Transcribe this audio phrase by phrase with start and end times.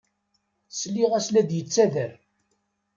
[0.79, 2.11] Sliɣ-as la d-yettader.